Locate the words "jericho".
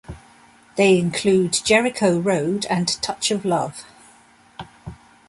1.63-2.19